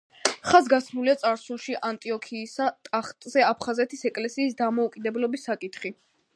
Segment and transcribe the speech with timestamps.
[0.51, 5.97] ხაზგასმულია წარსულში ანტიოქიისა ტახტზე აფხაზეთის ეკლესიის დამოკიდებულების საკითხი.